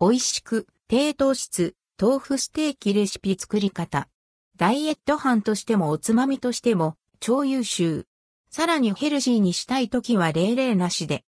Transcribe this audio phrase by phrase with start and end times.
[0.00, 4.08] 美味しく、低糖質、豆腐ステーキレシピ作り方。
[4.56, 8.06] ダイエット飯としてもおつまみとしても超優秀。
[8.48, 11.24] さらにヘルシーにしたいときは例々なしで。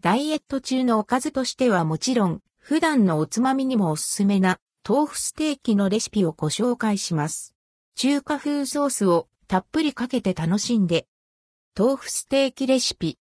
[0.00, 7.54] ダイエット中のおかずとしてはもちろん、普段のおつまみにもおすすめな豆腐ステーキのレシピをご紹介します。
[7.94, 11.06] 中華風ソースをたっぷりかけて楽しんで。
[11.78, 13.20] 豆腐ステーキレシピ。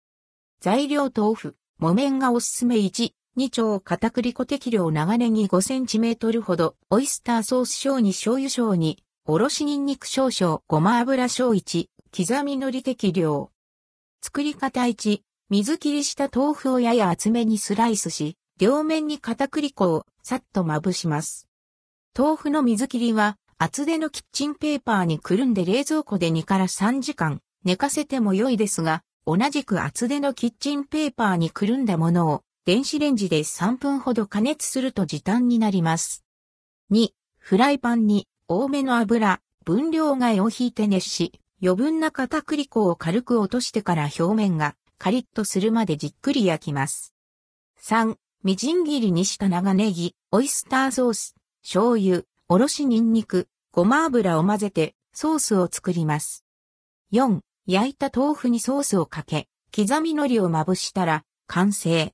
[0.60, 13.50] 材料豆腐、木綿がおすすめ1、2丁片栗粉適量長ネギ5センチメートルほど、オイスターソース小に醤油小に、おろしニンニク少々、ごま油小1、刻み海苔適量。
[14.22, 21.48] 作り方1、水切りした豆腐をやや厚めにスライスし、両面に片栗粉をさっとまぶします。
[22.16, 36.24] 豆腐の水切りは厚手のキッチンペーパーにくるんで冷蔵庫で2から3時間寝かせても良いですが、同じく厚手のキッチンペーパーにくるんだものを電子レンジで3分ほど加熱すると時短になります。
[36.90, 47.14] 2、フライパンに多めの油、分量外を引いて熱し、余分な片栗粉を軽く落としてから表面がカリッとするまでじっくり焼きます。
[47.80, 56.44] 3、みじん切りにした長ネギ、オイスターソース、醤油、おろしニンニク、ごま油を混ぜてソースを作ります。
[57.12, 62.12] 4、焼いた豆腐にソースをかけ、刻み海苔をまぶしたら完成。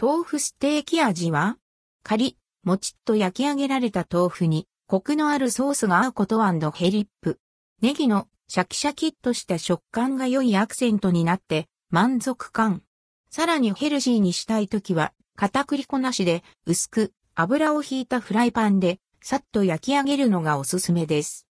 [0.00, 1.56] 豆腐ステーキ味は
[2.02, 6.38] カリ、もちっと焼き上げられた豆腐にコクのあるソースが合うこと
[6.72, 7.38] ヘリップ。
[7.80, 12.82] ネギのシャキシャキっとした食感が良いアクセントになって満足感。
[13.30, 21.46] さらにヘルシーにしたいときは片栗粉なしで薄く油を引いたフライパンでさっと焼き上げるのがおすすめです。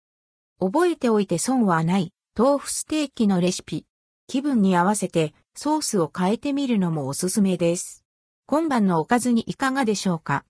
[0.59, 3.85] 覚えておいて損はない豆腐ステーキのレシピ。
[4.27, 8.07] 気分に合わせてソースを変えてみるのもおすすめです。
[8.47, 10.47] 今晩のおかずにいかがでしょうか？